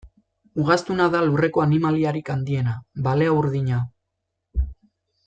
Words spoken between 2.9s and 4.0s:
balea urdina.